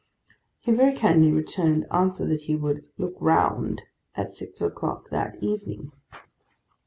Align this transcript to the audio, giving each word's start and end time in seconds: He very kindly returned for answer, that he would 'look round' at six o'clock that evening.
He 0.61 0.71
very 0.71 0.97
kindly 0.97 1.31
returned 1.31 1.85
for 1.85 1.95
answer, 1.95 2.25
that 2.25 2.41
he 2.41 2.55
would 2.55 2.85
'look 2.97 3.13
round' 3.19 3.83
at 4.15 4.33
six 4.33 4.59
o'clock 4.59 5.11
that 5.11 5.35
evening. 5.43 5.91